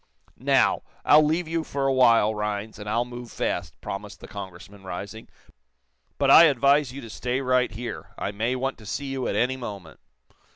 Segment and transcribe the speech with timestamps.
[0.39, 4.81] "Now, I'll leave you for a while, Rhinds, and I'll move fast," promised the Congressman,
[4.83, 5.27] rising.
[6.17, 8.09] "But I advise you to stay right here.
[8.17, 9.99] I may want to see you at any moment."